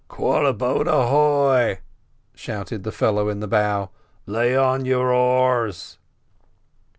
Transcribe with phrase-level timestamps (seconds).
[0.07, 1.77] "Quarter boat ahoy!"
[2.33, 3.91] shouted the fellow in the bow.
[4.25, 5.99] "Lay on your oars."